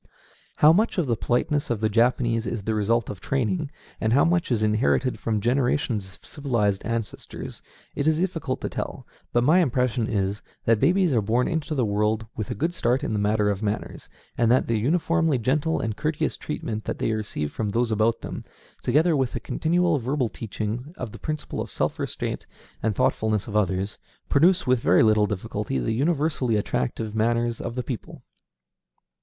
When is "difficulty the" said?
25.27-25.91